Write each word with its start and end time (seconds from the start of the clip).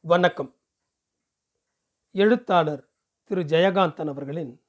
வணக்கம். 0.00 0.54
எழுத்தாளர் 2.12 2.88
திரு 3.24 3.42
ஜெயகாந்தன் 3.42 4.08
அவர்களின் 4.08 4.62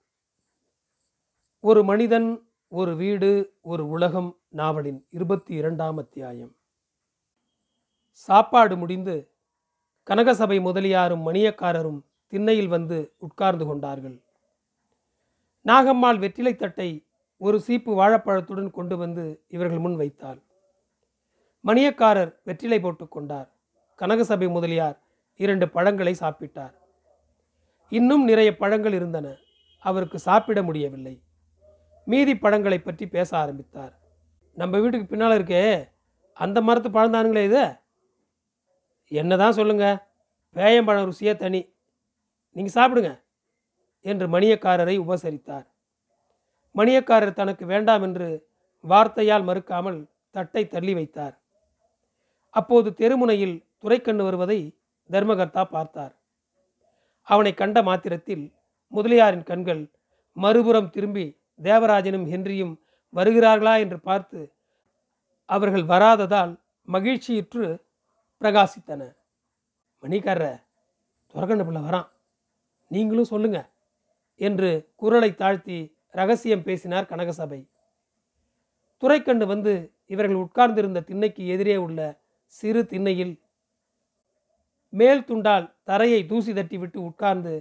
ஒரு 1.59 1.83
மனிதன் 1.83 2.51
ஒரு 2.67 2.95
வீடு 2.95 3.57
ஒரு 3.61 3.87
உலகம் 3.87 4.37
நாவலின் 4.49 5.07
இருபத்தி 5.09 5.53
இரண்டாம் 5.53 5.97
அத்தியாயம். 5.97 6.55
சாப்பாடு 8.11 8.77
முடிந்து 8.77 9.31
கனகசபை 10.09 10.59
முதலியாரும் 10.59 11.27
மணியக்காரரும் 11.27 12.01
திண்ணையில் 12.27 12.67
வந்து 12.67 13.15
உட்கார்ந்து 13.17 13.65
கொண்டார்கள். 13.65 14.23
நாகம்மாள் 15.65 16.19
வெற்றிலை 16.19 16.55
தட்டை 16.55 17.07
ஒரு 17.37 17.59
சீப்பு 17.59 17.99
வாழைப்பழத்துடன் 17.99 18.71
கொண்டு 18.71 18.97
வந்து 18.97 19.43
இவர்கள் 19.47 19.79
முன் 19.79 19.95
வைத்தாள். 19.95 20.41
மணியக்காரர் 21.65 22.35
வெற்றிலை 22.43 22.79
போட்டுக்கொண்டார் 22.79 23.47
கனகசபை 23.99 24.49
முதலியார் 24.49 25.07
இரண்டு 25.43 25.69
பழங்களை 25.69 26.15
சாப்பிட்டார். 26.19 26.73
இன்னும் 27.89 28.23
நிறைய 28.23 28.57
பழங்கள் 28.57 28.93
இருந்தன. 28.93 29.35
அவருக்கு 29.79 30.19
சாப்பிட 30.19 30.63
முடியவில்லை. 30.63 31.21
மீதி 32.03 32.37
பழங்களை 32.37 32.79
பற்றி 32.79 33.07
பேச 33.07 33.37
ஆரம்பித்தார். 33.37 33.93
நம்ம 34.53 34.79
வீட்டுக்கு 34.79 35.07
பின்னால் 35.07 35.37
இருக்கே 35.39 35.89
அந்த 36.33 36.61
மரத்து 36.61 36.89
பழந்தானுங்களே 36.89 37.43
இது? 37.43 37.63
என்னதான் 39.07 39.51
சொல்லுங்க 39.51 39.85
பேயம்பழம் 40.55 41.11
ருசியே 41.11 41.35
தனி. 41.35 41.73
நீங்கள் 42.51 42.77
சாப்பிடுங்க 42.79 43.21
என்று 44.01 44.27
மணியக்காரரை 44.27 44.95
உபசரித்தார். 45.05 45.67
மணியக்காரர் 46.75 47.39
தனக்கு 47.41 47.65
வேண்டாம் 47.65 48.03
என்று 48.03 48.27
வார்த்தையால் 48.83 49.47
மறுக்காமல் 49.49 49.99
தட்டை 50.31 50.67
தள்ளி 50.67 50.93
வைத்தார். 50.93 51.35
அப்போது 52.49 52.89
தெருமுனையில் 52.97 53.55
துரைக்கண்ணு 53.77 54.23
வருவதை 54.23 54.78
தர்மகர்த்தா 55.11 55.63
பார்த்தார். 55.63 56.13
அவனை 57.23 57.53
கண்ட 57.53 57.83
மாத்திரத்தில் 57.83 58.45
முதலியாரின் 58.93 59.43
கண்கள் 59.43 59.91
மறுபுறம் 60.37 60.89
திரும்பி 60.89 61.25
தேவராஜனும் 61.61 62.27
ஹென்ரியும் 62.31 62.73
வருகிறார்களா 63.13 63.73
என்று 63.79 63.99
பார்த்து 63.99 64.39
அவர்கள் 65.45 65.83
வராததால் 65.83 66.53
மகிழ்ச்சியுற்று 66.87 67.65
பிரகாசித்தன. 68.41 69.01
மணிக்காரர 70.03 70.45
துரகண்ட 71.33 71.63
பிள்ளை 71.65 71.81
வரான். 71.81 72.09
நீங்களும் 72.87 73.31
சொல்லுங்க 73.33 73.59
என்று 74.35 74.69
குரலை 74.95 75.35
தாழ்த்தி 75.35 75.77
ரகசியம் 76.11 76.63
பேசினார் 76.63 77.09
கனகசபை. 77.09 77.59
துரைக்கண்டு 79.03 79.45
வந்து 79.45 79.73
இவர்கள் 80.05 80.41
உட்கார்ந்திருந்த 80.43 81.01
திண்ணைக்கு 81.01 81.43
எதிரே 81.47 81.75
உள்ள 81.77 81.99
சிறு 82.45 82.81
திண்ணையில் 82.85 83.33
மேல் 84.89 85.25
துண்டால் 85.25 85.75
தரையை 85.83 86.25
தூசி 86.25 86.51
தட்டிவிட்டு 86.51 86.97
உட்கார்ந்து 86.97 87.53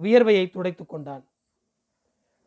வியர்வையை 0.00 0.50
துடைத்து 0.50 0.86
கொண்டான். 0.86 1.24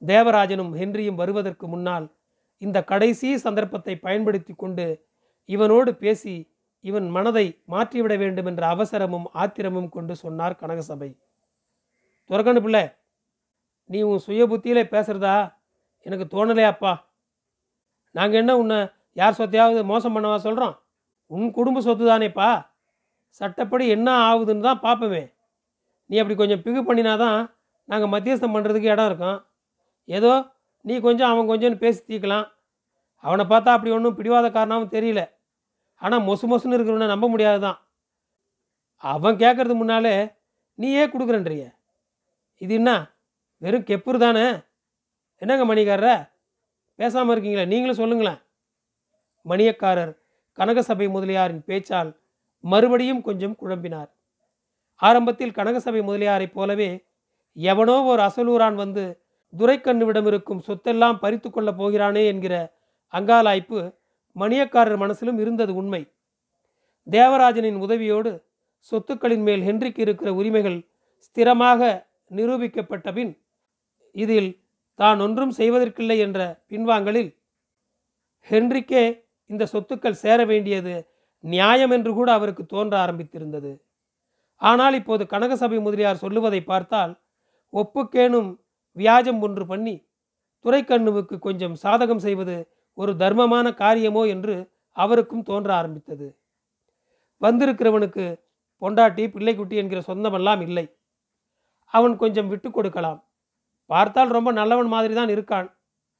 தேவராஜனும் 0.02 0.72
ஹென்ரியும் 0.76 1.16
வருவதற்கு 1.16 1.68
முன்னால் 1.68 2.16
இந்த 2.58 2.84
கடைசி 2.84 3.38
சந்தர்ப்பத்தை 3.38 3.96
பயன்படுத்தி 3.96 4.54
கொண்டு 4.54 5.06
இவனோடு 5.50 5.92
பேசி 5.92 6.54
இவன் 6.80 7.10
மனதை 7.10 7.46
மாற்றிவிட 7.66 8.18
வேண்டும் 8.18 8.46
என்ற 8.46 8.76
அவசரமும் 8.76 9.28
ஆத்திரமும் 9.34 9.90
கொண்டு 9.90 10.16
சொன்னார் 10.16 10.60
கனகசபை. 10.62 11.10
துரகனு 12.30 12.62
பிள்ளை 12.62 12.84
நீ 13.86 14.02
உன் 14.02 14.20
சுய 14.20 14.46
புத்தியிலே 14.48 14.84
பேசுறதா? 14.84 15.54
எனக்கு 16.06 16.26
தோணலையாப்பா 16.34 16.94
நாங்கள் 18.12 18.40
என்ன 18.40 18.58
உன்னை 18.58 18.80
யார் 19.14 19.38
சொத்தையாவது 19.38 19.84
மோசம் 19.84 20.16
பண்ணவா 20.16 20.36
சொல்கிறோம் 20.36 20.76
உன் 21.28 21.52
குடும்ப 21.52 21.82
சொத்து 21.82 22.06
தானேப்பா 22.08 22.71
சட்டப்படி 23.40 23.86
என்ன 23.96 24.10
ஆகுதுன்னு 24.30 24.68
தான் 24.68 24.84
பார்ப்போமே 24.86 25.24
நீ 26.10 26.16
அப்படி 26.22 26.36
கொஞ்சம் 26.40 26.64
பிகு 26.64 26.82
பண்ணினாதான் 26.88 27.40
நாங்கள் 27.90 28.12
மத்தியஸ்தம் 28.14 28.54
பண்ணுறதுக்கு 28.56 28.92
இடம் 28.94 29.10
இருக்கும். 29.10 29.38
ஏதோ 30.10 30.32
நீ 30.86 30.94
கொஞ்சம் 31.06 31.32
அவன் 31.34 31.50
கொஞ்சம்னு 31.52 31.84
பேசி 31.84 32.02
தீக்கலாம். 32.10 32.48
அவனை 33.24 33.44
பார்த்தா 33.52 33.76
அப்படி 33.76 33.92
ஒன்றும் 33.96 34.18
பிடிவாத 34.18 34.48
காரணமும் 34.52 34.94
தெரியல. 34.96 35.22
ஆனால் 36.02 36.26
மொசு 36.28 36.46
மொசுன்னு 36.52 36.78
இருக்கிறவனை 36.78 37.08
நம்ப 37.14 37.26
முடியாது 37.34 37.60
தான் 37.66 37.80
அவன் 39.04 39.40
கேட்குறது 39.44 39.76
முன்னாலே 39.82 40.14
நீயே 40.80 41.04
கொடுக்குறன்றிய 41.08 41.64
இது 42.62 42.74
என்ன? 42.80 42.92
வெறும் 43.62 43.88
கெப்புரு 43.90 44.18
தானே? 44.24 44.46
என்னங்க 45.42 45.66
மணிக்காரர 45.72 46.10
பேசாமல் 47.00 47.34
இருக்கீங்களே 47.34 47.66
நீங்களும் 47.74 48.00
சொல்லுங்களேன். 48.02 48.40
மணியக்காரர் 49.46 50.14
கனகசபை 50.58 51.08
முதலியாரின் 51.16 51.64
பேச்சால் 51.70 52.12
மறுபடியும் 52.64 53.22
கொஞ்சம் 53.22 53.56
குழம்பினார். 53.62 54.10
ஆரம்பத்தில் 55.02 55.56
கனகசபை 55.58 56.02
முதலியாரைப் 56.08 56.56
போலவே 56.58 56.90
எவனோ 57.58 57.96
ஒரு 58.04 58.22
அசலூரான் 58.22 58.76
வந்து 58.76 59.04
துரைக்கண்ணுவிடம் 59.54 60.28
இருக்கும் 60.32 60.64
சொத்தெல்லாம் 60.68 61.18
பறித்து 61.20 61.50
கொள்ளப் 61.50 61.80
போகிறானே 61.80 62.24
என்கிற 62.26 62.56
அங்காலாய்ப்பு 63.14 63.80
மணியக்காரர் 64.36 65.02
மனசிலும் 65.04 65.40
இருந்தது 65.40 65.72
உண்மை. 65.76 66.02
தேவராஜனின் 67.08 67.80
உதவியோடு 67.82 68.32
சொத்துக்களின் 68.92 69.44
மேல் 69.44 69.64
ஹென்றிக்கு 69.64 70.02
இருக்கிற 70.02 70.30
உரிமைகள் 70.34 70.80
ஸ்திரமாக 71.26 71.90
நிரூபிக்கப்பட்ட 72.32 73.08
பின் 73.14 73.34
இதில் 74.16 74.52
தான் 75.00 75.20
ஒன்றும் 75.20 75.54
செய்வதற்கில்லை 75.58 76.18
என்ற 76.18 76.40
பின்வாங்கலில் 76.70 77.32
ஹென்றிக்கே 78.48 79.04
இந்த 79.50 79.64
சொத்துக்கள் 79.74 80.22
சேர 80.24 80.40
வேண்டியது 80.46 80.96
நியாயம் 81.44 81.94
என்று 81.98 82.12
கூட 82.14 82.30
அவருக்கு 82.34 82.64
தோன்ற 82.66 82.94
ஆரம்பித்திருந்தது. 83.06 83.72
ஆனால் 84.62 84.96
இப்போது 85.00 85.24
கனகசபை 85.26 85.78
முதலியார் 85.82 86.24
சொல்லுவதை 86.24 86.62
பார்த்தால் 86.64 87.14
ஒப்புக்கேனும் 87.74 88.50
வியாஜம் 88.98 89.40
ஒன்று 89.40 89.64
பண்ணி 89.66 89.96
துரைக்கண்ணுவுக்கு 90.66 91.36
கொஞ்சம் 91.40 91.76
சாதகம் 91.84 92.24
செய்வது 92.26 92.56
ஒரு 92.98 93.12
தர்மமான 93.16 93.68
காரியமோ 93.74 94.24
என்று 94.26 94.56
அவருக்கும் 94.98 95.44
தோன்ற 95.44 95.70
ஆரம்பித்தது. 95.80 96.28
வந்திருக்கிறவனுக்கு 97.42 98.26
பொண்டாட்டி 98.82 99.24
பிள்ளைக்குட்டி 99.36 99.76
என்கிற 99.82 100.00
சொந்தமெல்லாம் 100.08 100.62
இல்லை. 100.68 100.86
அவன் 101.94 102.16
கொஞ்சம் 102.18 102.50
விட்டு 102.52 102.70
கொடுக்கலாம். 102.72 103.20
பார்த்தால் 103.90 104.36
ரொம்ப 104.38 104.50
நல்லவன் 104.52 104.90
மாதிரி 104.94 105.14
தான் 105.14 105.34
இருக்கான் 105.36 105.68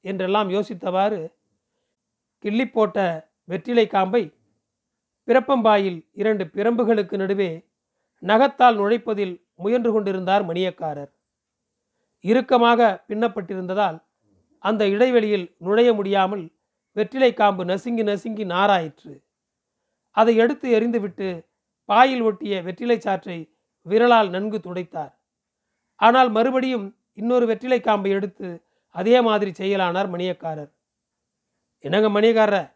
என்றெல்லாம் 0.04 0.48
யோசித்தவாறு 0.50 1.20
கிள்ளி 2.44 2.66
போட்ட 2.66 2.98
வெற்றிலை 3.48 3.86
காம்பை 3.86 4.22
பிறப்பம்பாயில் 5.28 5.98
இரண்டு 6.20 6.44
பிரம்புகளுக்கு 6.54 7.16
நடுவே 7.22 7.50
நகத்தால் 8.22 8.76
நுழைப்பதில் 8.80 9.34
முயன்று 9.62 9.90
கொண்டிருந்தார் 9.92 10.44
மணியக்காரர். 10.48 11.12
இறுக்கமாக 12.24 12.80
பின்னப்பட்டிருந்ததால் 13.08 13.98
அந்த 14.64 14.82
இடைவெளியில் 14.94 15.46
நுழைய 15.66 15.90
முடியாமல் 15.98 16.44
வெற்றிலை 16.96 17.30
காம்பு 17.34 17.62
நசுங்கி 17.70 18.02
நசுங்கி 18.10 18.44
நாராயிற்று. 18.54 19.14
அதை 20.16 20.32
எடுத்து 20.42 20.66
எறிந்துவிட்டு 20.76 21.28
பாயில் 21.88 22.22
ஒட்டிய 22.28 22.54
வெற்றிலை 22.66 22.98
சாற்றை 23.06 23.38
விரலால் 23.86 24.30
நன்கு 24.34 24.58
துடைத்தார். 24.66 25.14
ஆனால் 26.00 26.30
மறுபடியும் 26.36 26.86
இன்னொரு 27.20 27.44
வெற்றிலை 27.50 27.80
காம்பை 27.80 28.10
எடுத்து 28.18 28.48
அதே 28.94 29.16
மாதிரி 29.20 29.50
செய்யலானார் 29.60 30.08
மணியக்காரர். 30.14 30.70
என்னங்க 31.84 32.08
மணியக்காரர் 32.16 32.70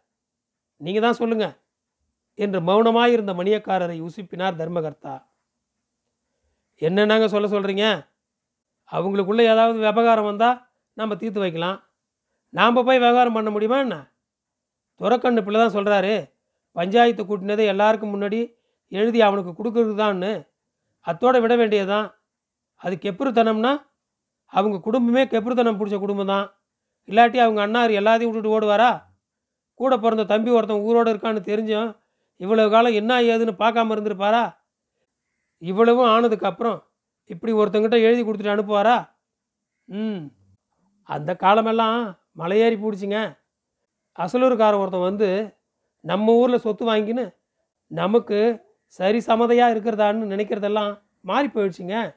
நீங்கள் 0.81 1.05
தான் 1.05 1.19
சொல்லுங்கள் 1.21 1.55
என்று 2.39 2.59
மௌனமாயிருந்த 2.69 3.33
மணியக்காரரை 3.39 3.97
உசுப்பினார் 4.07 4.59
தர்மகர்த்தா. 4.61 5.15
என்னென்னாங்க 6.81 7.27
சொல்ல 7.33 7.47
சொல்கிறீங்க 7.47 7.85
அவங்களுக்குள்ளே 8.91 9.43
ஏதாவது 9.53 9.77
விவகாரம் 9.77 10.29
வந்தால் 10.29 10.59
நம்ம 10.97 11.15
தீர்த்து 11.15 11.39
வைக்கலாம். 11.39 11.79
நாம் 12.53 12.83
போய் 12.87 13.01
விவகாரம் 13.03 13.35
பண்ண 13.37 13.49
முடியுமா 13.49 13.77
என்ன? 13.85 13.95
துறக்கண்ணு 14.99 15.41
பிள்ளை 15.45 15.59
தான் 15.61 15.75
சொல்கிறாரு 15.77 16.13
பஞ்சாயத்து 16.75 17.23
கூட்டினதை 17.23 17.65
எல்லாருக்கும் 17.73 18.13
முன்னாடி 18.13 18.39
எழுதி 18.91 19.19
அவனுக்கு 19.27 19.51
கொடுக்கறது 19.53 19.93
தான்னு 20.01 20.31
அத்தோடு 21.05 21.39
விட 21.41 21.53
வேண்டியதுதான். 21.55 22.07
அது 22.81 22.95
கெப்புருத்தனம்னா 23.05 23.73
அவங்க 24.53 24.77
குடும்பமே 24.79 25.23
கெப்புருத்தனம் 25.25 25.79
பிடிச்ச 25.79 25.97
குடும்பம் 25.99 26.31
தான். 26.33 26.47
இல்லாட்டி 27.09 27.37
அவங்க 27.43 27.59
அண்ணார் 27.61 27.91
எல்லாத்தையும் 27.99 28.31
விட்டுட்டு 28.31 28.55
ஓடுவாரா? 28.55 28.91
கூட 29.79 29.93
பிறந்த 30.03 30.23
தம்பி 30.31 30.51
ஒருத்தன் 30.57 30.85
ஊரோடு 30.87 31.11
இருக்கான்னு 31.13 31.41
தெரிஞ்சும் 31.49 31.89
இவ்வளவு 32.37 32.69
காலம் 32.69 32.93
என்ன 32.93 33.21
ஏதுன்னு 33.21 33.53
பார்க்காம 33.59 33.93
இருந்திருப்பாரா? 33.95 34.57
இவ்வளவும் 35.57 36.09
ஆனதுக்கப்புறம் 36.09 36.79
இப்படி 37.25 37.53
ஒருத்தங்கிட்ட 37.53 38.01
எழுதி 38.01 38.21
கொடுத்துட்டு 38.23 38.55
அனுப்புவாரா? 38.55 38.97
ம். 39.87 40.21
அந்த 41.09 41.35
காலமெல்லாம் 41.35 42.19
மலையேறி 42.37 42.77
பிடிச்சிங்க 42.77 43.37
அசலூர்காரன் 44.15 44.79
ஒருத்தன் 44.79 45.07
வந்து 45.09 45.29
நம்ம 46.01 46.33
ஊரில் 46.33 46.59
சொத்து 46.59 46.85
வாங்கின்னு 46.85 47.25
நமக்கு 47.91 48.39
சரி 48.85 49.19
சமதையாக 49.19 49.73
இருக்கிறதான்னு 49.73 50.31
நினைக்கிறதெல்லாம் 50.33 50.91
மாறி 51.21 51.47
போயிடுச்சுங்க. 51.47 52.15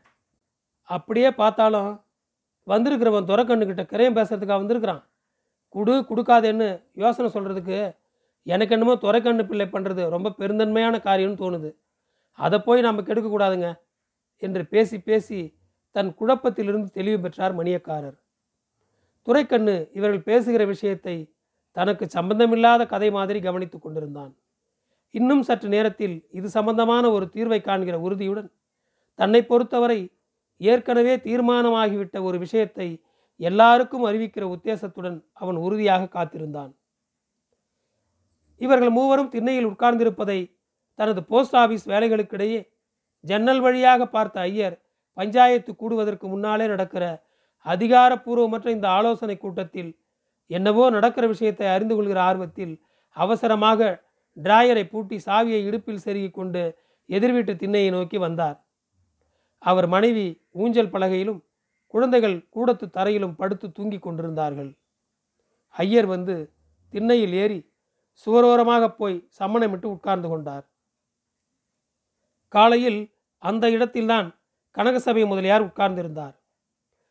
அப்படியே 0.83 1.31
பார்த்தாலும் 1.31 1.91
வந்திருக்கிறவன் 2.67 3.29
துறக்கண்ணுக்கிட்ட 3.31 3.85
கிரையம் 3.93 4.17
பேசுகிறதுக்காக 4.17 4.63
வந்திருக்கிறான். 4.63 5.03
குடு 5.69 6.07
கொடுக்காதேன்னு 6.09 6.69
யோசனை 6.93 7.31
சொல்கிறதுக்கு 7.31 7.79
எனக்கு 8.47 8.75
என்னமோ 8.75 8.95
துறைக்கண்ணு 8.95 9.45
பிள்ளை 9.47 9.67
பண்ணுறது 9.67 10.09
ரொம்ப 10.09 10.35
பெருந்தன்மையான 10.39 10.95
காரியம்னு 10.99 11.41
தோணுது. 11.43 11.71
அதை 12.39 12.59
போய் 12.59 12.81
நம்ம 12.81 13.03
கெடுக்கக்கூடாதுங்க 13.03 13.69
என்று 14.43 14.67
பேசி 14.67 14.99
பேசி 14.99 15.41
தன் 15.97 16.11
குழப்பத்திலிருந்து 16.15 16.89
தெளிவு 16.91 17.19
பெற்றார் 17.21 17.55
மணியக்காரர். 17.57 18.17
துரைக்கண்ணு 19.27 19.75
இவர்கள் 19.93 20.23
பேசுகிற 20.23 20.65
விஷயத்தை 20.65 21.17
தனக்கு 21.77 22.09
சம்பந்தமில்லாத 22.09 22.87
கதை 22.87 23.11
மாதிரி 23.11 23.41
கவனித்து 23.41 23.79
கொண்டிருந்தான். 23.79 24.33
இன்னும் 25.11 25.43
சற்று 25.43 25.69
நேரத்தில் 25.69 26.17
இது 26.31 26.49
சம்பந்தமான 26.49 27.05
ஒரு 27.11 27.27
தீர்வை 27.35 27.61
காண்கிற 27.61 27.97
உறுதியுடன் 28.01 28.51
தன்னை 29.19 29.41
பொறுத்தவரை 29.43 30.01
ஏற்கனவே 30.61 31.15
தீர்மானமாகிவிட்ட 31.17 32.23
ஒரு 32.23 32.39
விஷயத்தை 32.39 32.89
எல்லாருக்கும் 33.41 34.05
அறிவிக்கிற 34.05 34.45
உத்தேசத்துடன் 34.57 35.19
அவன் 35.33 35.57
உறுதியாக 35.57 36.09
காத்திருந்தான். 36.09 36.73
இவர்கள் 38.61 38.91
மூவரும் 38.91 39.29
திண்ணையில் 39.29 39.71
உட்கார்ந்திருப்பதை 39.71 40.41
தனது 40.99 41.21
போஸ்ட் 41.25 41.57
ஆபீஸ் 41.57 41.85
வேலைகளுக்கிடையே 41.87 42.61
ஜன்னல் 43.25 43.61
வழியாக 43.61 44.07
பார்த்த 44.07 44.41
ஐயர் 44.41 44.77
பஞ்சாயத்து 45.19 45.73
கூடுவதற்கு 45.75 46.27
முன்னாலே 46.29 46.67
நடக்கிற 46.67 47.05
அதிகாரப்பூர்வமற்ற 47.67 48.69
இந்த 48.71 48.87
ஆலோசனை 48.89 49.37
கூட்டத்தில் 49.39 49.91
என்னவோ 50.51 50.85
நடக்கிற 50.91 51.25
விஷயத்தை 51.27 51.67
அறிந்து 51.67 51.95
கொள்கிற 51.95 52.21
ஆர்வத்தில் 52.21 52.75
அவசரமாக 53.17 53.91
டிராயரை 54.37 54.85
பூட்டி 54.89 55.17
சாவியை 55.27 55.61
இடுப்பில் 55.67 56.03
செருகி 56.05 56.31
கொண்டு 56.31 56.63
எதிர்வீட்டு 57.09 57.53
திண்ணையை 57.53 57.91
நோக்கி 57.91 58.19
வந்தார். 58.19 58.59
அவர் 59.59 59.87
மனைவி 59.87 60.27
ஊஞ்சல் 60.53 60.93
பலகையிலும் 60.93 61.41
குழந்தைகள் 61.95 62.37
கூடத்து 62.49 62.87
தரையிலும் 62.91 63.37
படுத்து 63.37 63.67
தூங்கிக் 63.73 64.05
கொண்டிருந்தார்கள். 64.05 64.71
ஐயர் 65.75 66.07
வந்து 66.07 66.37
திண்ணையில் 66.95 67.33
ஏறி 67.33 67.59
சுவரோரமாக 68.27 68.89
போய் 68.89 69.29
சம்மணமிட்டு 69.39 69.85
உட்கார்ந்து 69.85 70.29
கொண்டார். 70.29 70.65
காலையில் 72.49 73.15
அந்த 73.39 73.71
இடத்தில்தான் 73.71 74.29
கனகசபை 74.77 75.27
முதலியார் 75.27 75.67
உட்கார்ந்திருந்தார். 75.69 76.35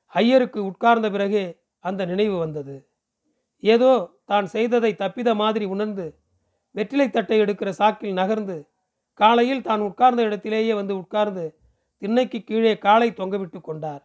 ஐயருக்கு 0.07 0.65
உட்கார்ந்த 0.65 1.09
பிறகே 1.09 1.61
அந்த 1.79 2.05
நினைவு 2.05 2.37
வந்தது. 2.37 2.87
ஏதோ 3.59 3.91
தான் 4.25 4.45
செய்ததை 4.45 4.91
தப்பித 4.93 5.35
மாதிரி 5.35 5.65
உணர்ந்து 5.65 6.17
வெற்றிலை 6.75 7.09
தட்டை 7.09 7.39
எடுக்கிற 7.39 7.69
சாக்கில் 7.69 8.13
நகர்ந்து 8.13 8.57
காலையில் 9.13 9.61
தான் 9.61 9.79
உட்கார்ந்த 9.79 10.21
இடத்திலேயே 10.23 10.73
வந்து 10.73 10.93
உட்கார்ந்து 10.97 11.45
திண்ணைக்கு 12.01 12.43
கீழே 12.43 12.77
காலை 12.77 13.09
தொங்கவிட்டு 13.11 13.61
கொண்டார். 13.61 14.03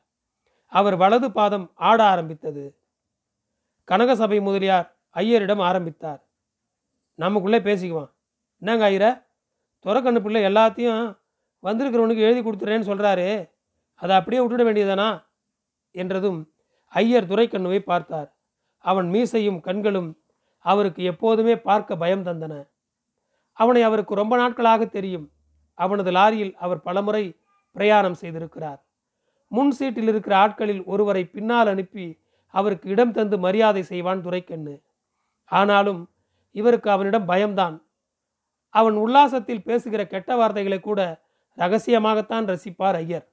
அவர் 0.69 0.97
வலது 0.97 1.31
பாதம் 1.31 1.73
ஆட 1.75 2.05
ஆரம்பித்தது. 2.05 2.65
கனகசபை 3.89 4.41
முதலியார் 4.43 4.97
ஐயரிடம் 5.17 5.62
ஆரம்பித்தார். 5.69 6.24
நமக்குள்ளே 7.14 7.58
பேசிக்குவான். 7.58 8.11
என்னங்க 8.58 8.84
ஐயர 8.84 9.06
துறக்கண்ணு 9.84 10.20
பிள்ளை 10.20 10.43
எல்லாத்தையும் 10.44 11.19
வந்திருக்கிறவனுக்கு 11.62 12.26
எழுதி 12.26 12.40
கொடுத்துறேன்னு 12.40 12.88
சொல்கிறாரு 12.90 13.50
அதை 13.94 14.16
அப்படியே 14.16 14.40
விட்டுட 14.43 14.62
வேண்டியதானா 14.69 15.25
என்றதும் 15.90 16.52
ஐயர் 16.88 17.25
துரைக்கண்ணுவை 17.25 17.78
பார்த்தார். 17.78 18.37
அவன் 18.78 19.08
மீசையும் 19.08 19.61
கண்களும் 19.61 20.20
அவருக்கு 20.58 21.02
எப்போதுமே 21.05 21.56
பார்க்க 21.56 21.96
பயம் 21.96 22.25
தந்தன. 22.25 22.55
அவனை 23.52 23.82
அவருக்கு 23.82 24.14
ரொம்ப 24.14 24.37
நாட்களாக 24.37 24.84
தெரியும். 24.87 25.26
அவனது 25.75 26.11
லாரியில் 26.11 26.55
அவர் 26.55 26.81
பலமுறை 26.81 27.25
பிரயாணம் 27.72 28.20
செய்திருக்கிறார். 28.20 28.81
முன் 29.49 29.70
சீட்டில் 29.70 30.08
இருக்கிற 30.08 30.37
ஆட்களில் 30.37 30.84
ஒருவரை 30.84 31.25
பின்னால் 31.25 31.69
அனுப்பி 31.69 32.22
அவருக்கு 32.55 32.90
இடம் 32.90 33.12
தந்து 33.12 33.38
மரியாதை 33.38 33.82
செய்வான் 33.82 34.22
துரைக்கண்ணு 34.22 34.75
ஆனாலும் 35.44 36.00
இவருக்கு 36.55 36.91
அவனிடம் 36.91 37.25
பயம்தான். 37.25 37.77
அவன் 38.69 38.95
உல்லாசத்தில் 38.95 39.62
பேசுகிற 39.62 40.06
கெட்ட 40.06 40.37
வார்த்தைகளை 40.37 40.81
கூட 40.81 41.23
ரகசியமாகத்தான் 41.56 42.49
ரசிப்பார் 42.51 42.95
ஐயர். 42.95 43.27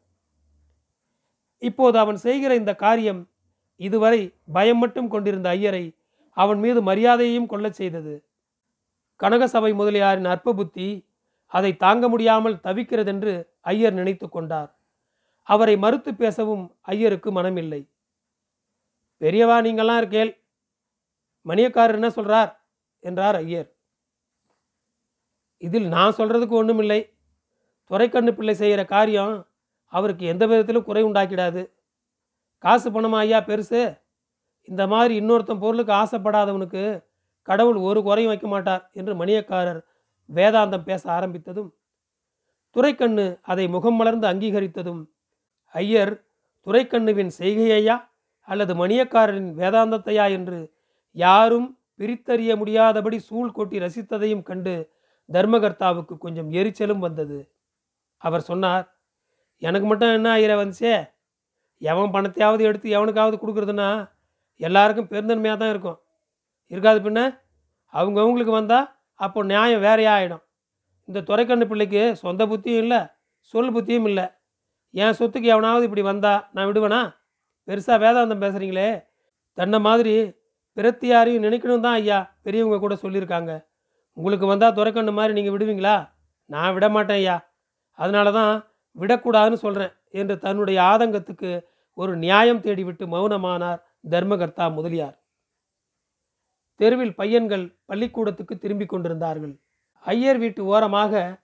இப்போது 1.58 1.98
அவன் 1.98 2.16
செய்கிற 2.16 2.56
இந்த 2.56 2.76
காரியம் 2.76 3.30
இதுவரை 3.76 4.22
பயம் 4.54 4.78
மட்டும் 4.78 5.10
கொண்டிருந்த 5.10 5.50
ஐயரை 5.50 5.86
அவன் 6.30 6.60
மீது 6.60 6.80
மரியாதையையும் 6.82 7.46
கொள்ளச் 7.46 7.74
செய்தது. 7.74 8.14
கனகசபை 9.20 9.74
முதலியாரின் 9.74 10.26
அற்ப 10.26 10.54
புத்தி 10.54 11.08
அதை 11.46 11.76
தாங்க 11.76 12.10
முடியாமல் 12.10 12.62
தவிக்கிறதென்று 12.64 13.34
ஐயர் 13.62 13.94
நினைத்து 13.94 14.30
கொண்டார். 14.30 14.70
அவரை 15.48 15.78
மறுத்து 15.78 16.16
பேசவும் 16.16 16.66
ஐயருக்கு 16.82 17.30
மனமில்லை. 17.32 17.82
பெரியவா 19.22 19.58
நீங்கள்லாம் 19.68 19.98
இருக்கேல் 19.98 20.32
மணியக்காரர் 21.46 22.00
என்ன 22.00 22.10
சொல்றார்? 22.10 22.61
என்றார் 23.04 23.36
ஐயர். 23.36 23.70
இதில் 25.58 25.88
நான் 25.88 26.18
சொல்றதுக்கு 26.18 26.56
ஒன்றுமில்லை 26.62 27.00
துறைக்கண்ணு 27.92 28.32
பிள்ளை 28.32 28.56
செய்கிற 28.56 28.86
காரியம் 28.86 29.36
அவருக்கு 29.94 30.26
எந்த 30.26 30.48
விதத்திலும் 30.48 30.84
குறை 30.84 31.04
உண்டாக்கிடாது. 31.04 31.62
காசு 32.64 32.90
பணமா 32.90 33.18
ஐயா 33.18 33.40
பெருசு? 33.40 33.82
இந்த 34.68 34.88
மாதிரி 34.88 35.14
இன்னொருத்தன் 35.22 35.62
பொருளுக்கு 35.64 35.94
ஆசைப்படாதவனுக்கு 35.94 36.84
கடவுள் 37.48 37.76
ஒரு 37.76 38.00
குறையும் 38.04 38.32
வைக்க 38.32 38.48
மாட்டார் 38.48 38.90
என்று 38.92 39.14
மணியக்காரர் 39.16 39.82
வேதாந்தம் 40.30 40.84
பேச 40.84 41.04
ஆரம்பித்ததும் 41.12 41.70
துரைக்கண்ணு 42.76 43.26
அதை 43.42 43.68
முகம் 43.68 43.96
மலர்ந்து 43.96 44.28
அங்கீகரித்ததும் 44.28 45.02
ஐயர் 45.76 46.14
துரைக்கண்ணுவின் 46.68 47.32
செய்கையையா 47.40 47.96
அல்லது 48.48 48.74
மணியக்காரரின் 48.76 49.52
வேதாந்தத்தையா 49.54 50.26
என்று 50.32 50.60
யாரும் 51.16 51.68
பிரித்தறிய 52.02 52.52
முடியாதபடி 52.58 53.18
சூழ் 53.30 53.56
கொட்டி 53.58 53.78
ரசித்ததையும் 53.80 54.46
கண்டு 54.50 54.74
தர்மகர்த்தாவுக்கு 55.30 56.16
கொஞ்சம் 56.18 56.50
எரிச்சலும் 56.60 57.04
வந்தது. 57.06 57.40
அவர் 58.22 58.48
சொன்னார் 58.50 58.86
எனக்கு 59.62 59.88
மட்டும் 59.88 60.16
என்ன 60.18 60.28
ஆகிற 60.36 60.54
வந்துச்சே? 60.62 60.96
எவன் 61.82 62.14
பணத்தையாவது 62.16 62.62
எடுத்து 62.70 62.88
எவனுக்காவது 62.98 63.36
கொடுக்குறதுன்னா 63.38 63.90
எல்லாருக்கும் 64.60 65.10
பெருந்தன்மையாக 65.12 65.58
தான் 65.60 65.74
இருக்கும். 65.74 66.00
இருக்காது 66.72 67.00
பின்ன 67.06 67.22
அவங்கவுங்களுக்கு 67.94 68.54
வந்தால் 68.60 68.90
அப்போ 69.20 69.40
நியாயம் 69.44 69.84
வேறையாக 69.86 70.18
ஆகிடும் 70.18 70.44
இந்த 71.08 71.20
துறைக்கண்ணு 71.30 71.66
பிள்ளைக்கு 71.72 72.04
சொந்த 72.24 72.42
புத்தியும் 72.52 72.82
இல்லை 72.84 73.00
சொல் 73.54 73.74
புத்தியும் 73.76 74.08
இல்லை. 74.10 74.26
என் 74.94 75.18
சொத்துக்கு 75.20 75.48
எவனாவது 75.56 75.86
இப்படி 75.88 76.04
வந்தா 76.12 76.34
நான் 76.54 76.68
விடுவேனா? 76.70 77.02
பெருசாக 77.68 77.98
வேதாந்தம் 78.04 78.44
பேசுகிறீங்களே 78.44 78.90
தன்னை 79.58 79.80
மாதிரி 79.88 80.14
பிரத்தியாரையும் 80.76 81.46
நினைக்கணும் 81.48 81.80
தான் 81.80 81.94
ஐயா. 81.94 82.36
பெரியவங்க 82.42 82.80
கூட 82.80 82.96
சொல்லியிருக்காங்க. 82.96 83.52
உங்களுக்கு 84.14 84.46
வந்தால் 84.46 84.74
துறக்கண்ணு 84.74 85.12
மாதிரி 85.12 85.34
நீங்கள் 85.34 85.56
விடுவீங்களா? 85.58 86.10
நான் 86.46 86.74
விட 86.74 86.90
மாட்டேன் 86.90 87.18
ஐயா. 87.18 87.36
அதனால 87.94 88.32
தான் 88.32 88.54
விடக்கூடாதுன்னு 88.96 89.54
சொல்கிறேன் 89.54 89.94
என்று 90.10 90.40
தன்னுடைய 90.40 90.82
ஆதங்கத்துக்கு 90.82 91.50
ஒரு 91.94 92.18
நியாயம் 92.18 92.62
தேடிவிட்டு 92.62 93.06
மௌனமானார் 93.14 93.82
தர்மகர்த்தா 94.10 94.74
முதலியார். 94.74 95.16
தெருவில் 96.76 97.16
பையன்கள் 97.16 97.66
பள்ளிக்கூடத்துக்கு 97.86 98.58
திரும்பிக் 98.58 98.90
கொண்டிருந்தார்கள். 98.90 99.54
ஐயர் 100.00 100.38
வீட்டு 100.38 100.66
ஓரமாக 100.66 101.42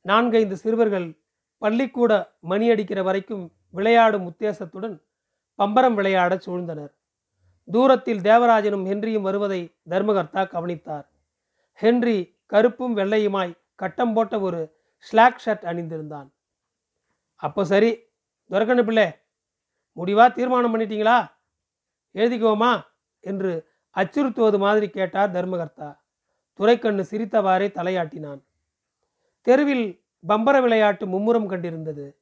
நான்கைந்து 0.00 0.56
சிறுவர்கள் 0.56 1.08
பள்ளிக்கூட 1.62 2.12
மணி 2.40 2.70
அடிக்கிற 2.70 3.02
வரைக்கும் 3.02 3.44
விளையாடும் 3.70 4.26
உத்தேசத்துடன் 4.30 4.96
பம்பரம் 5.54 5.94
விளையாடச் 5.94 6.44
சூழ்ந்தனர். 6.46 6.92
தூரத்தில் 7.70 8.20
தேவராஜனும் 8.20 8.86
ஹென்ரியும் 8.90 9.20
வருவதை 9.20 9.74
தர்மகர்த்தா 9.90 10.48
கவனித்தார். 10.48 11.08
ஹென்றி 11.72 12.36
கருப்பும் 12.46 12.96
வெள்ளையுமாய் 12.96 13.58
கட்டம் 13.74 14.12
போட்ட 14.12 14.40
ஒரு 14.40 14.76
ஸ்லாக் 14.98 15.42
ஷர்ட் 15.44 15.64
அணிந்திருந்தான். 15.64 16.28
அப்போ 17.36 17.64
சரி 17.64 17.98
துரக்கண்ணு 18.50 18.84
பிள்ளை 18.84 19.06
முடிவா? 19.96 20.32
தீர்மானம் 20.32 20.76
பண்ணிட்டீங்களா? 20.76 21.30
எழுதிக்குவோமா 22.14 22.82
என்று 23.20 23.66
அச்சுறுத்துவது 23.96 24.58
மாதிரி 24.58 24.90
கேட்டார் 24.90 25.32
தர்மகர்த்தா. 25.32 25.96
துரைக்கண்ணு 26.54 27.06
சிரித்தவாறே 27.10 27.68
தலையாட்டினான். 27.78 28.40
தெருவில் 29.42 30.02
பம்பர 30.28 30.60
விளையாட்டு 30.60 31.06
மும்முரம் 31.06 31.50
கண்டிருந்தது. 31.52 32.16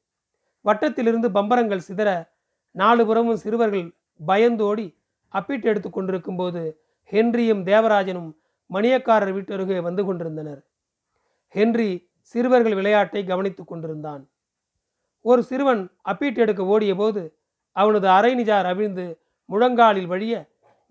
வட்டத்திலிருந்து 0.65 1.29
பம்பரங்கள் 1.29 1.87
சிதற 1.87 2.29
நாலு 2.71 3.05
புறமும் 3.05 3.35
சிறுவர்கள் 3.35 3.95
பயந்தோடி 4.27 4.96
அப்பிட்டு 5.33 5.67
எடுத்து 5.71 5.89
கொண்டிருக்கும்போது 5.89 6.61
ஹென்ரியும் 7.11 7.61
தேவராஜனும் 7.63 8.29
மணியக்காரர் 8.69 9.33
வீட்டருகே 9.35 9.77
வந்து 9.81 10.01
கொண்டிருந்தனர். 10.05 10.61
ஹென்றி 11.55 11.89
சிறுவர்கள் 12.35 12.75
விளையாட்டை 12.75 13.21
கவனித்துக் 13.25 13.67
கொண்டிருந்தான். 13.67 14.23
ஒரு 15.25 15.41
சிறுவன் 15.43 15.81
அப்பீட்டு 16.01 16.39
எடுக்க 16.41 16.63
ஓடிய 16.63 16.93
போது 16.95 17.21
அவனது 17.75 18.07
அரை 18.07 18.31
நிஜார் 18.35 18.65
அவிழ்ந்து 18.65 19.05
முழங்காலில் 19.49 20.07
வழிய 20.07 20.33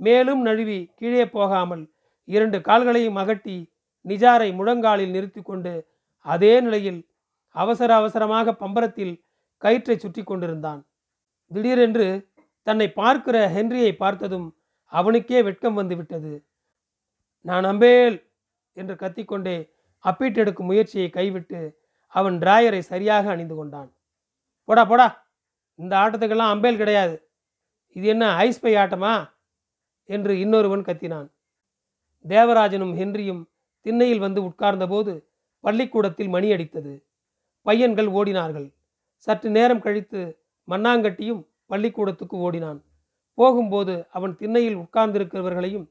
மேலும் 0.00 0.42
நழுவி 0.42 0.78
கீழே 0.98 1.24
போகாமல் 1.26 1.84
இரண்டு 2.28 2.58
கால்களையும் 2.60 3.18
அகட்டி 3.22 3.56
நிஜாரை 4.04 4.48
முழங்காலில் 4.54 5.10
நிறுத்தி 5.10 5.42
கொண்டு 5.42 5.72
அதே 6.26 6.60
நிலையில் 6.60 7.00
அவசர 7.54 7.90
அவசரமாக 7.94 8.52
பம்பரத்தில் 8.52 9.14
கயிற்றை 9.62 9.96
சுற்றி 9.96 10.22
கொண்டிருந்தான். 10.22 10.80
திடீரென்று 11.50 12.06
தன்னை 12.66 12.86
பார்க்கிற 12.92 13.36
ஹென்ரியை 13.48 13.92
பார்த்ததும் 13.96 14.46
அவனுக்கே 14.92 15.42
வெட்கம் 15.42 15.74
வந்துவிட்டது. 15.74 16.32
நான் 17.40 17.64
அம்பேல் 17.64 18.16
என்று 18.72 18.94
கத்திக்கொண்டே 18.94 19.56
அப்பீட் 20.04 20.38
எடுக்கும் 20.38 20.66
முயற்சியை 20.66 21.08
கைவிட்டு 21.10 21.60
அவன் 22.06 22.36
டிராயரை 22.38 22.78
சரியாக 22.78 23.30
அணிந்து 23.30 23.54
கொண்டான். 23.54 23.90
போடா 24.64 24.84
போடா 24.84 25.06
இந்த 25.74 25.96
ஆட்டத்துக்கெல்லாம் 25.96 26.52
அம்பேல் 26.54 26.76
கிடையாது. 26.76 27.16
இது 27.96 28.06
என்ன 28.06 28.24
ஐஸ் 28.46 28.60
பை 28.60 28.74
ஆட்டமா? 28.74 29.14
என்று 30.08 30.32
இன்னொருவன் 30.38 30.86
கத்தினான். 30.88 31.28
தேவராஜனும் 32.24 32.94
ஹென்ரியும் 33.00 33.42
திண்ணையில் 33.86 34.24
வந்து 34.26 34.40
உட்கார்ந்தபோது 34.42 35.12
பள்ளிக்கூடத்தில் 35.64 36.28
மணி 36.28 36.48
அடித்தது. 36.50 36.94
பையன்கள் 37.66 38.08
ஓடினார்கள். 38.18 38.68
சற்று 39.16 39.50
நேரம் 39.50 39.80
கழித்து 39.80 40.20
மண்ணாங்கட்டியும் 40.68 41.42
பள்ளிக்கூடத்துக்கு 41.66 42.36
ஓடினான். 42.36 42.84
போகும்போது 43.34 44.06
அவன் 44.10 44.36
திண்ணையில் 44.36 44.76
உட்கார்ந்திருக்கிறவர்களையும் 44.76 45.86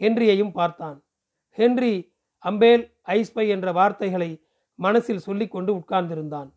ஹென்ரியையும் 0.00 0.52
பார்த்தான். 0.52 1.02
ஹென்றி 1.50 2.12
அம்பேல் 2.38 2.92
ஐஸ்பை 3.02 3.48
என்ற 3.48 3.72
வார்த்தைகளை 3.72 4.42
மனசில் 4.74 5.18
சொல்லிக்கொண்டு 5.18 5.74
உட்கார்ந்திருந்தான். 5.74 6.52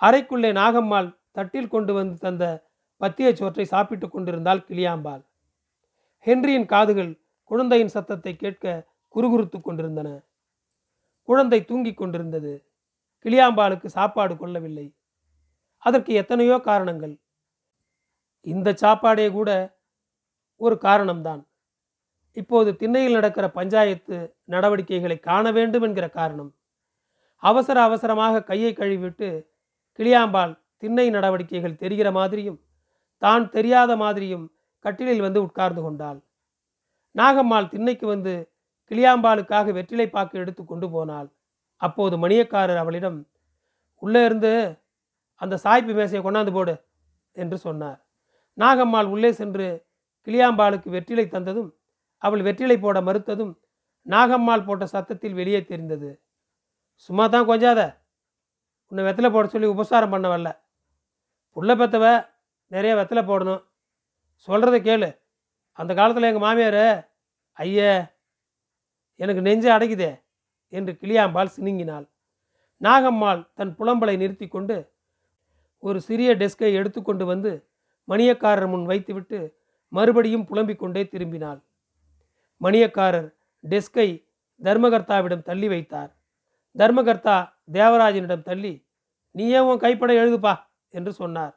அறைக்குள்ளே 0.00 0.50
நாகம்மாள் 0.52 1.16
தட்டில் 1.30 1.68
கொண்டு 1.68 1.92
வந்து 1.92 2.16
தந்த 2.18 2.66
பத்திய 3.00 3.32
சோற்றை 3.32 3.64
சாப்பிட்டு 3.64 4.08
கொண்டிருந்தாள் 4.08 4.64
கிளியாம்பாள். 4.68 5.22
ஹென்ரியின் 6.26 6.66
காதுகள் 6.66 7.20
குழந்தையின் 7.44 7.88
சத்தத்தை 7.88 8.36
கேட்க 8.36 8.86
குறுகுறுத்து 9.14 9.60
கொண்டிருந்தன. 9.60 10.24
குழந்தை 11.22 11.64
தூங்கிக் 11.64 11.96
கொண்டிருந்தது. 11.96 12.66
கிளியாம்பாளுக்கு 13.24 13.86
சாப்பாடு 13.86 14.36
கொள்ளவில்லை. 14.36 14.94
அதற்கு 15.78 16.12
எத்தனையோ 16.14 16.58
காரணங்கள். 16.58 17.21
இந்த 18.46 18.68
சாப்பாடே 18.72 19.26
கூட 19.30 19.50
ஒரு 20.60 20.76
காரணம்தான். 20.82 21.42
இப்போது 22.36 22.70
திண்ணையில் 22.76 23.16
நடக்கிற 23.18 23.46
பஞ்சாயத்து 23.50 24.16
நடவடிக்கைகளை 24.44 25.16
காண 25.20 25.44
வேண்டும் 25.52 25.82
என்கிற 25.82 26.06
காரணம். 26.08 26.50
அவசர 27.42 27.76
அவசரமாக 27.82 28.42
கையை 28.42 28.72
கழுவிட்டு 28.72 29.28
கிளியாம்பாள் 29.98 30.52
திண்ணை 30.78 31.06
நடவடிக்கைகள் 31.10 31.80
தெரிகிற 31.82 32.08
மாதிரியும் 32.12 32.58
தான் 33.22 33.44
தெரியாத 33.50 33.92
மாதிரியும் 33.96 34.46
கட்டிலில் 34.84 35.24
வந்து 35.26 35.40
உட்கார்ந்து 35.42 35.82
கொண்டாள். 35.82 36.18
நாகம்மாள் 37.14 37.68
திண்ணைக்கு 37.68 38.06
வந்து 38.06 38.34
கிளியாம்பாளுக்காக 38.90 39.72
வெற்றிலை 39.72 40.06
பாக்கு 40.10 40.36
எடுத்து 40.38 40.62
கொண்டு 40.64 40.86
போனாள். 40.90 41.28
அப்போது 41.80 42.14
மணியக்காரர் 42.16 42.80
அவளிடம் 42.82 43.18
உள்ளே 44.02 44.24
இருந்து 44.24 44.52
அந்த 45.42 45.54
சாய்ப்பு 45.64 45.92
மேசையை 45.94 46.22
கொண்டாந்து 46.24 46.52
போடு 46.52 46.74
என்று 47.36 47.56
சொன்னார். 47.58 48.00
நாகம்மாள் 48.58 49.04
உள்ளே 49.04 49.32
சென்று 49.32 49.86
கிளியாம்பாளுக்கு 50.26 50.88
வெற்றிலை 50.88 51.24
தந்ததும் 51.26 51.70
அவள் 52.22 52.42
வெற்றிலை 52.42 52.76
போட 52.78 53.00
மறுத்ததும் 53.00 53.52
நாகம்மாள் 54.06 54.66
போட்ட 54.66 54.84
சத்தத்தில் 54.86 55.34
வெளியே 55.34 55.64
தெரிந்தது. 55.64 56.10
சும்மா 56.94 57.26
தான் 57.26 57.48
கொஞ்சாத. 57.48 57.80
உன்னை 58.92 59.02
வெத்தலை 59.04 59.30
போட 59.32 59.46
சொல்லி 59.46 59.66
உபசாரம் 59.66 60.10
பண்ண 60.10 60.26
வரல. 60.28 60.50
புள்ள 61.56 61.70
பெத்தவ 61.76 62.04
நிறைய 62.66 62.92
வெத்தலை 62.96 63.22
போடணும். 63.30 63.62
சொல்கிறத 64.48 64.76
கேளு. 64.88 65.08
அந்த 65.78 65.94
காலத்தில் 65.94 66.28
எங்கள் 66.30 66.44
மாமியார் 66.46 66.84
ஐய 67.58 67.80
எனக்கு 69.20 69.42
நெஞ்சு 69.42 69.68
அடைக்குதே 69.70 70.10
என்று 70.68 70.92
கிளியாம்பாள் 70.92 71.54
சினுங்கினாள். 71.56 72.06
நாகம்மாள் 72.80 73.42
தன் 73.54 73.74
புலம்பலை 73.78 74.16
நிறுத்தி 74.16 74.48
கொண்டு 74.48 74.76
ஒரு 75.78 76.00
சிறிய 76.00 76.30
டெஸ்கை 76.34 76.70
எடுத்துக்கொண்டு 76.78 77.24
வந்து 77.26 77.52
மணியக்காரர் 78.08 78.68
முன் 78.68 78.84
வைத்துவிட்டு 78.84 79.56
மறுபடியும் 79.88 80.44
புலம்பிக் 80.44 80.78
கொண்டே 80.78 81.02
திரும்பினாள். 81.02 81.60
மணியக்காரர் 82.60 83.28
டெஸ்கை 83.68 84.26
தர்மகர்த்தாவிடம் 84.62 85.42
தள்ளி 85.42 85.68
வைத்தார். 85.68 86.16
தர்மகர்த்தா 86.78 87.36
தேவராஜனிடம் 87.72 88.42
தள்ளி 88.42 88.84
நீயே 89.30 89.58
உன் 89.58 89.78
கைப்பட 89.78 90.12
எழுதுப்பா 90.12 90.54
என்று 90.88 91.12
சொன்னார். 91.12 91.54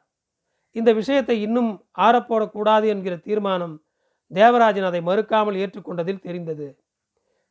இந்த 0.72 0.92
விஷயத்தை 0.92 1.40
இன்னும் 1.42 1.86
ஆறப்போடக்கூடாது 1.98 2.86
என்கிற 2.86 3.16
தீர்மானம் 3.16 3.82
தேவராஜன் 4.30 4.84
அதை 4.84 5.00
மறுக்காமல் 5.00 5.56
ஏற்றுக்கொண்டதில் 5.56 6.20
தெரிந்தது. 6.20 6.78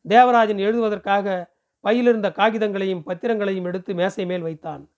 தேவராஜன் 0.05 0.57
எழுதுவதற்காக 0.57 1.53
பையிலிருந்த 1.83 2.29
காகிதங்களையும் 2.29 3.05
பத்திரங்களையும் 3.05 3.65
எடுத்து 3.65 3.93
மேசை 3.93 4.25
மேல் 4.25 4.41
வைத்தான். 4.41 4.89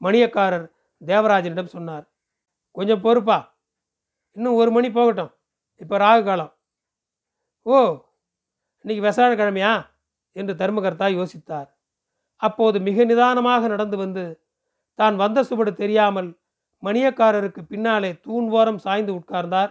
மணியக்காரர் 0.00 0.66
தேவராஜனிடம் 1.06 1.64
சொன்னார் 1.64 2.04
கொஞ்சம் 2.76 3.02
பொறுப்பா. 3.06 3.38
இன்னும் 4.36 4.58
ஒரு 4.60 4.70
மணி 4.76 4.88
போகட்டும். 4.98 5.32
இப்போ 5.82 5.96
ராகு 6.04 6.22
காலம். 6.28 6.52
ஓ 7.66 7.76
இன்னைக்கு 8.84 9.02
விசாரண 9.08 9.34
கிழமையா 9.40 9.72
என்று 10.36 10.54
தர்மகர்த்தா 10.62 11.06
யோசித்தார். 11.18 11.68
அப்போது 12.46 12.78
மிக 12.88 13.04
நிதானமாக 13.10 13.68
நடந்து 13.74 13.96
வந்து 14.04 14.24
தான் 14.98 15.16
வந்த 15.22 15.38
சுவடு 15.48 15.72
தெரியாமல் 15.82 16.30
மணியக்காரருக்கு 16.82 17.60
பின்னாலே 17.70 18.10
தூண் 18.24 18.48
ஓரம் 18.58 18.80
சாய்ந்து 18.84 19.12
உட்கார்ந்தார் 19.18 19.70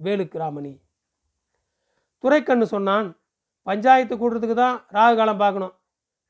வேலுக்கிராமணி 0.00 0.72
துரைக்கண்ணு 2.24 2.66
சொன்னான் 2.74 3.08
பஞ்சாயத்து 3.66 4.14
கூடுறதுக்கு 4.20 4.56
தான் 4.62 4.76
ராகு 4.96 5.14
காலம் 5.18 5.42
பார்க்கணும். 5.42 5.74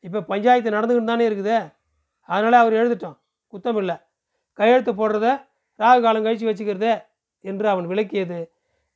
இப்போ 0.07 0.21
பஞ்சாயத்து 0.33 0.75
நடந்துக்கிட்டு 0.77 1.13
தானே 1.13 1.25
இருக்குது. 1.31 1.57
அதனால் 2.29 2.63
அவர் 2.63 2.79
எழுதிட்டோம் 2.81 3.17
குத்தம் 3.53 3.79
இல்லை 3.83 3.97
கையெழுத்து 4.59 4.93
போடுறத 5.01 5.29
ராகு 5.81 6.01
காலம் 6.03 6.25
கழித்து 6.27 6.47
வச்சுக்கிறதே 6.49 6.95
என்று 7.45 7.67
அவன் 7.69 7.87
விளக்கியது 7.87 8.41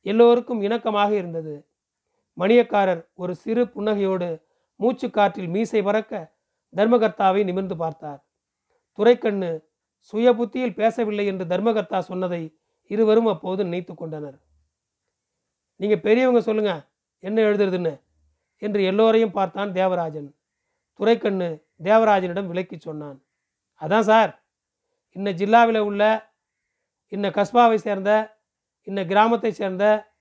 எல்லோருக்கும் 0.05 0.61
இணக்கமாக 0.61 1.11
இருந்தது. 1.11 1.55
மணியக்காரர் 2.37 3.01
ஒரு 3.13 3.33
சிறு 3.35 3.63
புன்னகையோடு 3.73 4.29
மூச்சு 4.79 5.07
காற்றில் 5.09 5.49
மீசை 5.55 5.81
பறக்க 5.83 6.13
தர்மகர்த்தாவை 6.73 7.41
நிமிர்ந்து 7.43 7.75
பார்த்தார். 7.77 8.19
துரைக்கண்ணு 8.97 9.49
சுய 10.13 10.27
புத்தியில் 10.33 10.77
பேசவில்லை 10.81 11.25
என்று 11.25 11.45
தர்மகர்த்தா 11.45 11.99
சொன்னதை 11.99 12.41
இருவரும் 12.91 13.29
அப்போது 13.33 13.61
நினைத்து 13.63 13.93
கொண்டனர். 13.95 14.37
நீங்கள் 15.79 16.03
பெரியவங்க 16.05 16.41
சொல்லுங்க 16.41 16.73
என்ன 17.23 17.37
எழுதுறதுன்னு 17.41 17.93
என்று 18.61 18.81
எல்லோரையும் 18.83 19.35
பார்த்தான் 19.37 19.71
தேவராஜன். 19.71 20.29
துரைக்கண்ணு 20.99 21.49
தேவராஜனிடம் 21.83 22.49
விளக்கி 22.51 22.77
சொன்னான். 22.77 23.17
அதான் 23.81 24.07
சார் 24.09 24.31
இன்ன 25.15 25.31
ஜில்லாவில் 25.31 25.79
உள்ள 25.89 26.03
இன்ன 27.11 27.29
கஸ்பாவை 27.29 27.75
சேர்ந்த 27.75 28.37
இன்ன 28.83 29.05
கிராமத்தை 29.05 29.51
சேர்ந்த 29.51 30.13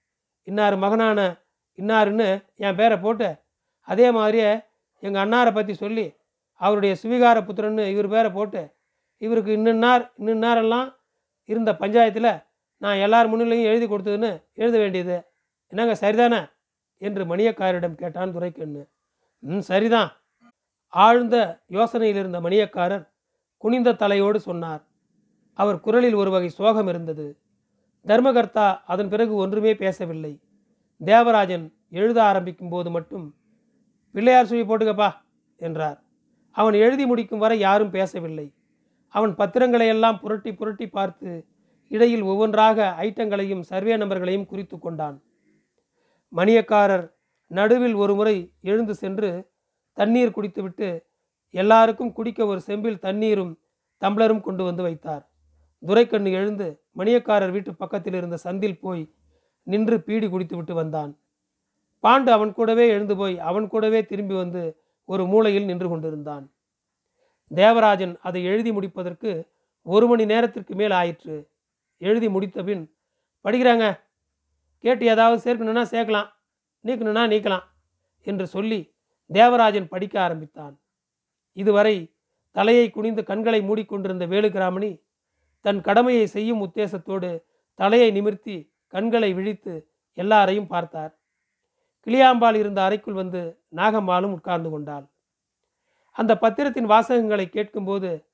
இன்னார் 0.42 0.76
மகனான 0.76 1.44
இன்னாருன்னு 1.76 2.44
என் 2.56 2.74
பேரை 2.74 2.98
போட்டு 2.98 3.40
அதே 3.80 4.10
மாதிரியே 4.10 4.50
எங்கள் 4.98 5.22
அண்ணாரை 5.24 5.52
பற்றி 5.52 5.74
சொல்லி 5.74 6.16
அவருடைய 6.60 6.96
சுவிகார 7.02 7.38
புத்திரன்னு 7.44 7.84
இவர் 7.86 8.08
பேரை 8.08 8.30
போட்டு 8.30 8.74
இவருக்கு 9.16 9.52
இன்னின்னார் 9.56 10.12
இன்னின்னாரெல்லாம் 10.18 10.88
இருந்த 11.44 11.72
பஞ்சாயத்தில் 11.72 12.42
நான் 12.78 12.96
எல்லார் 12.96 13.30
முன்னிலையும் 13.32 13.70
எழுதி 13.70 13.86
கொடுத்ததுன்னு 13.86 14.42
எழுத 14.54 14.78
வேண்டியது. 14.78 15.16
என்னங்க 15.68 15.94
சரிதானே? 16.00 16.40
என்று 16.96 17.24
மணியக்காரரிடம் 17.24 17.94
கேட்டான் 17.94 18.32
துரைக்கண்ணு. 18.32 18.82
ம் 19.42 19.58
சரிதான். 19.58 20.10
ஆழ்ந்த 20.86 21.64
யோசனையில் 21.70 22.18
இருந்த 22.18 22.40
மணியக்காரர் 22.40 23.08
குனிந்த 23.56 23.92
தலையோடு 23.92 24.40
சொன்னார். 24.40 24.82
அவர் 25.58 25.80
குரலில் 25.80 26.14
ஒரு 26.14 26.30
வகை 26.30 26.48
சோகம் 26.48 26.88
இருந்தது. 26.88 27.26
தர்மகர்த்தா 28.06 28.66
அதன் 28.84 29.08
பிறகு 29.08 29.34
ஒன்றுமே 29.34 29.72
பேசவில்லை. 29.74 30.32
தேவராஜன் 31.00 31.66
எழுத 31.90 32.18
ஆரம்பிக்கும் 32.22 32.68
போது 32.68 32.90
மட்டும் 32.90 33.26
பிள்ளையார் 34.14 34.48
சுழி 34.50 34.64
போட்டுக்கப்பா 34.66 35.08
என்றார். 35.56 35.98
அவன் 36.56 36.76
எழுதி 36.84 37.04
முடிக்கும் 37.06 37.38
வரை 37.38 37.58
யாரும் 37.58 37.90
பேசவில்லை. 37.90 38.46
அவன் 39.14 39.32
பத்திரங்களையெல்லாம் 39.36 40.20
புரட்டி 40.20 40.50
புரட்டி 40.54 40.86
பார்த்து 40.88 41.30
இடையில் 41.90 42.24
ஒவ்வொன்றாக 42.30 42.88
ஐட்டங்களையும் 43.00 43.62
சர்வே 43.70 43.94
நம்பர்களையும் 43.96 44.46
குறித்து 44.46 44.76
கொண்டான். 44.78 45.16
மணியக்காரர் 46.32 47.06
நடுவில் 47.50 47.94
ஒரு 47.94 48.14
முறை 48.14 48.36
எழுந்து 48.60 48.94
சென்று 48.94 49.30
தண்ணீர் 49.98 50.36
குடித்துவிட்டு 50.36 50.88
எல்லாருக்கும் 51.54 52.12
குடிக்க 52.12 52.40
ஒரு 52.46 52.60
செம்பில் 52.60 52.98
தண்ணீரும் 52.98 53.52
தம்ளரும் 54.02 54.40
கொண்டு 54.40 54.62
வந்து 54.64 54.82
வைத்தார். 54.82 55.24
துரைக்கண்ணு 55.86 56.32
எழுந்து 56.32 56.82
மணியக்காரர் 56.96 57.50
வீட்டு 57.50 57.74
பக்கத்தில் 57.74 58.14
இருந்த 58.14 58.38
சந்தில் 58.44 58.78
போய் 58.80 59.14
நின்று 59.62 60.02
பீடி 60.02 60.28
குடித்துவிட்டு 60.28 60.74
வந்தான். 60.74 61.18
பாண்டு 62.02 62.30
அவன் 62.30 62.52
கூடவே 62.52 62.88
எழுந்து 62.88 63.16
போய் 63.16 63.38
அவன் 63.38 63.68
கூடவே 63.68 64.06
திரும்பி 64.06 64.34
வந்து 64.34 64.80
ஒரு 65.04 65.26
மூலையில் 65.26 65.64
நின்று 65.64 65.88
கொண்டிருந்தான். 65.88 66.52
தேவராஜன் 67.54 68.18
அதை 68.22 68.44
எழுதி 68.44 68.72
முடிப்பதற்கு 68.72 69.46
ஒரு 69.82 70.06
மணி 70.06 70.24
நேரத்திற்கு 70.24 70.74
மேல் 70.74 70.90
ஆயிற்று. 70.90 71.50
எழுதி 71.98 72.28
முடித்தபின் 72.28 72.90
படிக்கிறாங்க. 73.44 74.00
கேட்டு 74.78 75.06
ஏதாவது 75.06 75.38
சேர்க்கணுன்னா 75.44 75.84
சேர்க்கலாம். 75.94 76.28
நீக்கணும்னா 76.84 77.24
நீக்கலாம் 77.32 77.64
என்று 78.22 78.46
சொல்லி 78.46 78.94
தேவராஜன் 79.32 79.88
படிக்க 79.88 80.22
ஆரம்பித்தான். 80.22 80.80
இதுவரை 81.52 82.14
தலையை 82.50 82.90
குனிந்து 82.90 83.24
கண்களை 83.24 83.60
மூடிக்கொண்டிருந்த 83.60 84.26
வேலுகிராமணி 84.26 85.06
தன் 85.60 85.80
கடமையை 85.80 86.26
செய்யும் 86.26 86.66
உத்தேசத்தோடு 86.66 87.44
தலையை 87.74 88.10
நிமிர்த்தி 88.10 88.72
கண்களை 88.86 89.32
விழித்து 89.34 89.92
எல்லாரையும் 90.14 90.66
பார்த்தார். 90.66 91.18
கிளியாம்பால் 92.06 92.54
இருந்த 92.54 92.82
அறைக்குள் 92.82 93.14
வந்து 93.14 93.62
நாகம்மாளும் 93.76 94.32
உட்கார்ந்து 94.32 94.70
கொண்டாள். 94.70 95.06
அந்த 96.10 96.38
பத்திரத்தின் 96.38 96.90
வாசகங்களை 96.90 97.48
கேட்கும்போது 97.48 98.28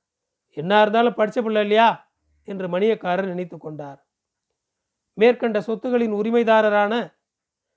என்ன 0.51 0.81
இருந்தாலும் 0.81 1.15
படித்த 1.15 1.43
பிள்ளை 1.43 1.63
இல்லையா? 1.63 2.13
என்று 2.45 2.69
மணியக்காரர் 2.69 3.27
நினைத்து 3.27 3.59
கொண்டார். 3.59 4.07
மேற்கண்ட 5.13 5.61
சொத்துகளின் 5.61 6.13
உரிமைதாரரான 6.13 7.15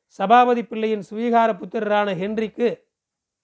சபாபதி 0.07 0.63
பிள்ளையின் 0.63 1.03
சுவீகார 1.09 1.49
புத்திரரான 1.53 2.13
ஹென்றிக்கு 2.15 2.83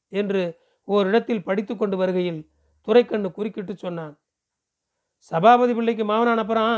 என்று 0.10 0.60
ஓரிடத்தில் 0.84 1.44
படித்து 1.44 1.78
கொண்டு 1.78 1.98
வருகையில் 1.98 2.52
துரைக்கண்ணு 2.82 3.32
குறுக்கிட்டு 3.32 3.76
சொன்னான். 3.76 4.23
சபாபதி 5.32 5.74
பிள்ளைக்கு 5.74 6.04
மாவனான 6.04 6.38
அப்புறம் 6.38 6.74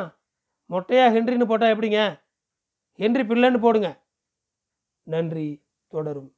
மொட்டையா 0.70 1.06
ஹென்றின்னு 1.16 1.46
போட்டால் 1.46 1.74
எப்படிங்க? 1.76 2.22
ஹென்றி 3.00 3.24
பிள்ளைன்னு 3.24 3.60
போடுங்க. 3.60 3.90
நன்றி 5.08 5.48
தொடரும். 5.88 6.30